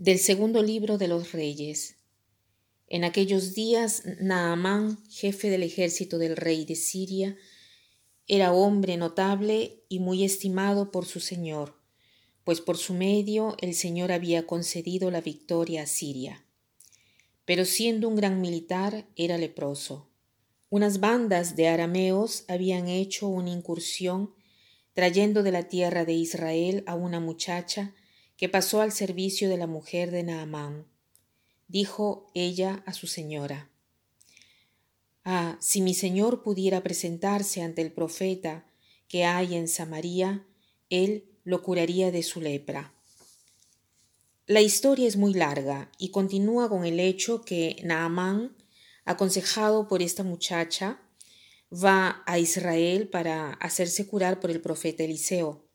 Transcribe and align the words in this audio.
Del 0.00 0.18
segundo 0.18 0.62
libro 0.62 0.96
de 0.96 1.08
los 1.08 1.32
reyes. 1.32 1.96
En 2.88 3.04
aquellos 3.04 3.52
días, 3.52 4.02
Naamán, 4.18 4.96
jefe 5.10 5.50
del 5.50 5.62
ejército 5.62 6.16
del 6.16 6.38
rey 6.38 6.64
de 6.64 6.74
Siria, 6.74 7.36
era 8.26 8.54
hombre 8.54 8.96
notable 8.96 9.84
y 9.90 9.98
muy 9.98 10.24
estimado 10.24 10.90
por 10.90 11.04
su 11.04 11.20
señor, 11.20 11.74
pues 12.44 12.62
por 12.62 12.78
su 12.78 12.94
medio 12.94 13.56
el 13.60 13.74
señor 13.74 14.10
había 14.10 14.46
concedido 14.46 15.10
la 15.10 15.20
victoria 15.20 15.82
a 15.82 15.86
Siria. 15.86 16.46
Pero 17.44 17.66
siendo 17.66 18.08
un 18.08 18.16
gran 18.16 18.40
militar, 18.40 19.06
era 19.16 19.36
leproso. 19.36 20.08
Unas 20.70 21.00
bandas 21.00 21.56
de 21.56 21.68
arameos 21.68 22.46
habían 22.48 22.88
hecho 22.88 23.28
una 23.28 23.50
incursión 23.50 24.32
trayendo 24.94 25.42
de 25.42 25.52
la 25.52 25.64
tierra 25.64 26.06
de 26.06 26.14
Israel 26.14 26.84
a 26.86 26.94
una 26.94 27.20
muchacha 27.20 27.94
que 28.40 28.48
pasó 28.48 28.80
al 28.80 28.90
servicio 28.90 29.50
de 29.50 29.58
la 29.58 29.66
mujer 29.66 30.10
de 30.10 30.22
Naamán. 30.22 30.86
Dijo 31.68 32.30
ella 32.34 32.82
a 32.86 32.94
su 32.94 33.06
señora, 33.06 33.70
Ah, 35.26 35.58
si 35.60 35.82
mi 35.82 35.92
señor 35.92 36.42
pudiera 36.42 36.82
presentarse 36.82 37.60
ante 37.60 37.82
el 37.82 37.92
profeta 37.92 38.66
que 39.08 39.26
hay 39.26 39.54
en 39.56 39.68
Samaria, 39.68 40.46
él 40.88 41.28
lo 41.44 41.62
curaría 41.62 42.10
de 42.10 42.22
su 42.22 42.40
lepra. 42.40 42.94
La 44.46 44.62
historia 44.62 45.06
es 45.06 45.18
muy 45.18 45.34
larga 45.34 45.92
y 45.98 46.10
continúa 46.10 46.70
con 46.70 46.86
el 46.86 46.98
hecho 46.98 47.42
que 47.42 47.76
Naamán, 47.84 48.56
aconsejado 49.04 49.86
por 49.86 50.00
esta 50.00 50.24
muchacha, 50.24 51.02
va 51.70 52.22
a 52.26 52.38
Israel 52.38 53.06
para 53.10 53.50
hacerse 53.52 54.06
curar 54.06 54.40
por 54.40 54.50
el 54.50 54.62
profeta 54.62 55.04
Eliseo. 55.04 55.66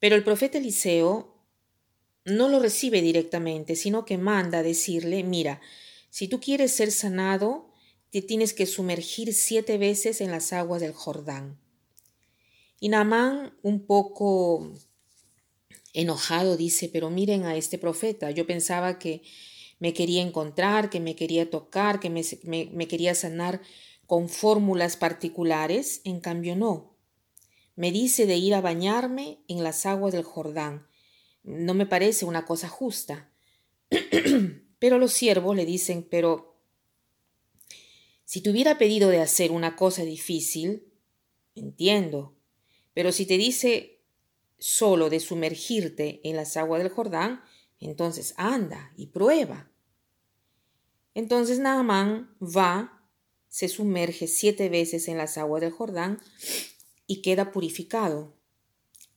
Pero 0.00 0.16
el 0.16 0.24
profeta 0.24 0.58
Eliseo 0.58 1.31
no 2.24 2.48
lo 2.48 2.60
recibe 2.60 3.02
directamente, 3.02 3.76
sino 3.76 4.04
que 4.04 4.18
manda 4.18 4.58
a 4.58 4.62
decirle, 4.62 5.24
mira, 5.24 5.60
si 6.10 6.28
tú 6.28 6.40
quieres 6.40 6.72
ser 6.72 6.92
sanado, 6.92 7.70
te 8.10 8.22
tienes 8.22 8.52
que 8.52 8.66
sumergir 8.66 9.34
siete 9.34 9.78
veces 9.78 10.20
en 10.20 10.30
las 10.30 10.52
aguas 10.52 10.80
del 10.80 10.92
Jordán. 10.92 11.58
Y 12.78 12.88
Naamán, 12.90 13.54
un 13.62 13.86
poco 13.86 14.72
enojado, 15.94 16.56
dice, 16.56 16.88
pero 16.92 17.10
miren 17.10 17.44
a 17.44 17.56
este 17.56 17.78
profeta, 17.78 18.30
yo 18.30 18.46
pensaba 18.46 18.98
que 18.98 19.22
me 19.78 19.94
quería 19.94 20.22
encontrar, 20.22 20.90
que 20.90 21.00
me 21.00 21.16
quería 21.16 21.50
tocar, 21.50 22.00
que 22.00 22.10
me, 22.10 22.22
me 22.44 22.88
quería 22.88 23.14
sanar 23.14 23.60
con 24.06 24.28
fórmulas 24.28 24.96
particulares, 24.96 26.02
en 26.04 26.20
cambio 26.20 26.54
no. 26.54 26.96
Me 27.74 27.90
dice 27.90 28.26
de 28.26 28.36
ir 28.36 28.54
a 28.54 28.60
bañarme 28.60 29.38
en 29.48 29.64
las 29.64 29.86
aguas 29.86 30.12
del 30.12 30.24
Jordán 30.24 30.86
no 31.42 31.74
me 31.74 31.86
parece 31.86 32.24
una 32.24 32.44
cosa 32.44 32.68
justa. 32.68 33.30
pero 34.78 34.98
los 34.98 35.12
siervos 35.12 35.54
le 35.54 35.64
dicen, 35.64 36.06
pero 36.10 36.56
si 38.24 38.40
te 38.40 38.50
hubiera 38.50 38.78
pedido 38.78 39.10
de 39.10 39.20
hacer 39.20 39.52
una 39.52 39.76
cosa 39.76 40.04
difícil, 40.04 40.92
entiendo, 41.54 42.34
pero 42.94 43.12
si 43.12 43.26
te 43.26 43.38
dice 43.38 44.00
solo 44.58 45.10
de 45.10 45.20
sumergirte 45.20 46.20
en 46.24 46.34
las 46.34 46.56
aguas 46.56 46.82
del 46.82 46.90
Jordán, 46.90 47.44
entonces 47.78 48.34
anda 48.36 48.92
y 48.96 49.06
prueba. 49.06 49.70
Entonces 51.14 51.58
Naamán 51.58 52.34
va, 52.40 53.06
se 53.48 53.68
sumerge 53.68 54.26
siete 54.26 54.68
veces 54.68 55.08
en 55.08 55.18
las 55.18 55.38
aguas 55.38 55.60
del 55.60 55.70
Jordán 55.70 56.20
y 57.06 57.22
queda 57.22 57.52
purificado. 57.52 58.34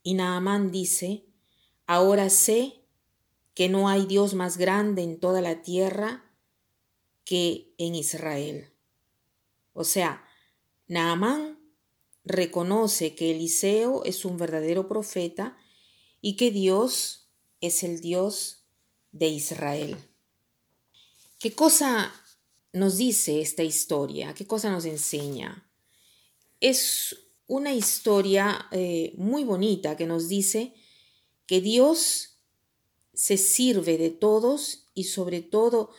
Y 0.02 0.14
Naamán 0.14 0.70
dice, 0.70 1.24
Ahora 1.86 2.30
sé 2.30 2.82
que 3.54 3.68
no 3.68 3.88
hay 3.88 4.06
Dios 4.06 4.34
más 4.34 4.58
grande 4.58 5.02
en 5.02 5.18
toda 5.18 5.40
la 5.40 5.62
tierra 5.62 6.24
que 7.24 7.74
en 7.78 7.94
Israel. 7.94 8.70
O 9.72 9.84
sea, 9.84 10.24
Naamán 10.88 11.58
reconoce 12.24 13.14
que 13.14 13.30
Eliseo 13.30 14.04
es 14.04 14.24
un 14.24 14.36
verdadero 14.36 14.88
profeta 14.88 15.56
y 16.20 16.36
que 16.36 16.50
Dios 16.50 17.30
es 17.60 17.82
el 17.82 18.00
Dios 18.00 18.66
de 19.12 19.28
Israel. 19.28 19.96
¿Qué 21.38 21.52
cosa 21.52 22.12
nos 22.72 22.96
dice 22.96 23.40
esta 23.40 23.62
historia? 23.62 24.34
¿Qué 24.34 24.46
cosa 24.46 24.70
nos 24.70 24.84
enseña? 24.84 25.70
Es 26.60 27.16
una 27.46 27.72
historia 27.74 28.66
eh, 28.72 29.14
muy 29.16 29.44
bonita 29.44 29.96
que 29.96 30.06
nos 30.06 30.28
dice 30.28 30.74
que 31.46 31.60
Dios 31.60 32.38
se 33.14 33.36
sirve 33.36 33.98
de 33.98 34.10
todos 34.10 34.88
y 34.94 35.04
sobre 35.04 35.40
todo 35.40 35.90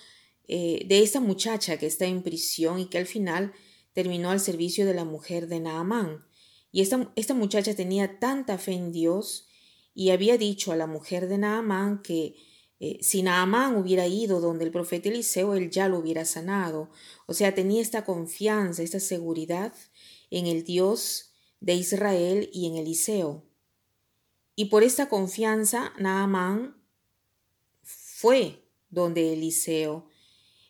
eh, 0.48 0.86
de 0.88 1.02
esta 1.02 1.20
muchacha 1.20 1.78
que 1.78 1.88
está 1.88 2.06
en 2.06 2.24
prisión 2.24 2.80
y 2.80 2.86
que 2.86 2.98
al 2.98 3.08
final 3.08 3.54
terminó 3.94 4.30
al 4.30 4.40
servicio 4.40 4.86
de 4.86 4.94
la 4.94 5.06
mujer 5.06 5.48
de 5.48 5.60
Naamán. 5.60 6.26
Y 6.72 6.82
esta, 6.82 7.12
esta 7.16 7.34
muchacha 7.34 7.74
tenía 7.74 8.20
tanta 8.20 8.58
fe 8.58 8.74
en 8.74 8.92
Dios 8.92 9.48
y 9.96 10.12
había 10.12 10.38
dicho 10.38 10.72
a 10.72 10.76
la 10.76 10.86
mujer 10.86 11.28
de 11.28 11.40
Naamán 11.40 12.04
que 12.04 12.36
eh, 12.80 13.00
si 13.02 13.24
Naamán 13.24 13.76
hubiera 13.76 14.06
ido 14.08 14.40
donde 14.40 14.66
el 14.66 14.72
profeta 14.72 15.10
Eliseo, 15.10 15.56
él 15.56 15.72
ya 15.72 15.88
lo 15.88 15.98
hubiera 15.98 16.26
sanado. 16.26 16.92
O 17.26 17.34
sea, 17.34 17.56
tenía 17.56 17.82
esta 17.82 18.06
confianza, 18.06 18.84
esta 18.84 19.00
seguridad 19.00 19.74
en 20.30 20.46
el 20.46 20.64
Dios 20.64 21.32
de 21.60 21.74
Israel 21.74 22.50
y 22.54 22.68
en 22.68 22.76
Eliseo. 22.76 23.47
Y 24.60 24.66
por 24.66 24.84
esta 24.84 25.08
confianza, 25.08 25.94
Naamán 26.00 26.76
fue 27.84 28.68
donde 28.90 29.34
Eliseo, 29.34 30.10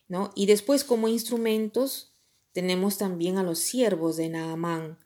¿no? 0.08 0.30
Y 0.34 0.44
después 0.44 0.84
como 0.84 1.08
instrumentos 1.08 2.14
tenemos 2.52 2.98
también 2.98 3.38
a 3.38 3.42
los 3.42 3.60
siervos 3.60 4.18
de 4.18 4.28
Naamán, 4.28 4.98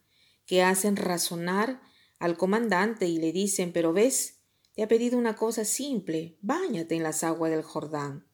que 0.47 0.65
hacen 0.65 0.97
razonar 0.97 1.81
al 2.19 2.37
comandante 2.37 3.06
y 3.06 3.19
le 3.19 3.31
dicen, 3.31 3.72
pero 3.72 3.93
ves, 3.93 4.41
te 4.75 4.82
ha 4.82 4.88
pedido 4.88 5.16
una 5.16 5.37
cosa 5.37 5.64
simple, 5.64 6.37
báñate 6.41 6.97
en 6.97 7.04
las 7.04 7.22
aguas 7.22 7.53
del 7.53 7.62
Jordán. 7.62 8.26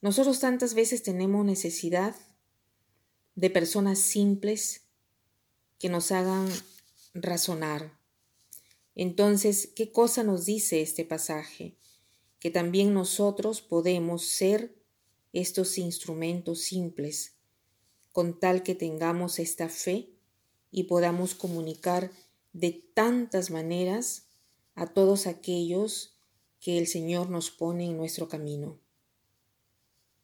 Nosotros 0.00 0.38
tantas 0.38 0.74
veces 0.74 1.02
tenemos 1.02 1.44
necesidad 1.44 2.14
de 3.34 3.50
personas 3.50 3.98
simples 3.98 4.86
que 5.80 5.88
nos 5.88 6.12
hagan 6.12 6.48
razonar, 7.12 8.01
entonces, 8.94 9.70
¿qué 9.74 9.90
cosa 9.90 10.22
nos 10.22 10.44
dice 10.44 10.82
este 10.82 11.04
pasaje? 11.04 11.76
Que 12.38 12.50
también 12.50 12.92
nosotros 12.92 13.62
podemos 13.62 14.24
ser 14.26 14.74
estos 15.32 15.78
instrumentos 15.78 16.60
simples, 16.60 17.34
con 18.12 18.38
tal 18.38 18.62
que 18.62 18.74
tengamos 18.74 19.38
esta 19.38 19.68
fe 19.68 20.10
y 20.70 20.84
podamos 20.84 21.34
comunicar 21.34 22.10
de 22.52 22.84
tantas 22.94 23.50
maneras 23.50 24.26
a 24.74 24.86
todos 24.92 25.26
aquellos 25.26 26.18
que 26.60 26.78
el 26.78 26.86
Señor 26.86 27.30
nos 27.30 27.50
pone 27.50 27.86
en 27.86 27.96
nuestro 27.96 28.28
camino. 28.28 28.78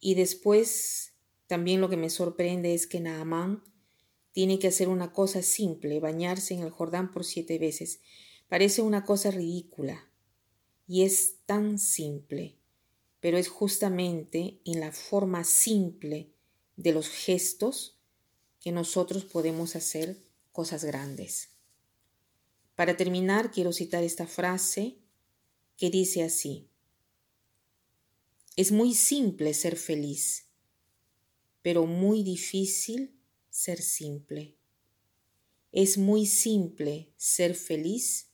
Y 0.00 0.14
después, 0.14 1.14
también 1.46 1.80
lo 1.80 1.88
que 1.88 1.96
me 1.96 2.10
sorprende 2.10 2.74
es 2.74 2.86
que 2.86 3.00
Naamán 3.00 3.64
tiene 4.32 4.58
que 4.58 4.68
hacer 4.68 4.88
una 4.88 5.12
cosa 5.12 5.42
simple, 5.42 5.98
bañarse 6.00 6.54
en 6.54 6.60
el 6.60 6.70
Jordán 6.70 7.10
por 7.10 7.24
siete 7.24 7.58
veces. 7.58 8.00
Parece 8.48 8.82
una 8.82 9.04
cosa 9.04 9.30
ridícula 9.30 10.10
y 10.86 11.02
es 11.02 11.36
tan 11.44 11.78
simple, 11.78 12.56
pero 13.20 13.36
es 13.36 13.48
justamente 13.48 14.60
en 14.64 14.80
la 14.80 14.90
forma 14.90 15.44
simple 15.44 16.32
de 16.76 16.92
los 16.92 17.08
gestos 17.08 17.98
que 18.60 18.72
nosotros 18.72 19.24
podemos 19.24 19.76
hacer 19.76 20.22
cosas 20.52 20.84
grandes. 20.84 21.50
Para 22.74 22.96
terminar, 22.96 23.50
quiero 23.50 23.72
citar 23.72 24.02
esta 24.02 24.26
frase 24.26 24.96
que 25.76 25.90
dice 25.90 26.22
así, 26.22 26.68
es 28.56 28.72
muy 28.72 28.94
simple 28.94 29.54
ser 29.54 29.76
feliz, 29.76 30.46
pero 31.62 31.86
muy 31.86 32.22
difícil 32.22 33.14
ser 33.50 33.82
simple. 33.82 34.56
Es 35.70 35.98
muy 35.98 36.26
simple 36.26 37.12
ser 37.16 37.54
feliz, 37.54 38.27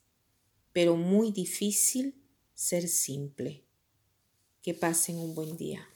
pero 0.74 0.96
muy 0.96 1.30
difícil 1.30 2.20
ser 2.52 2.88
simple. 2.88 3.64
Que 4.60 4.74
pasen 4.74 5.18
un 5.18 5.34
buen 5.34 5.56
día. 5.56 5.88